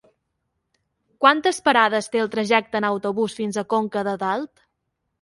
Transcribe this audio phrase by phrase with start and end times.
[1.25, 4.69] Quantes parades té el trajecte en autobús fins a Conca de Dalt?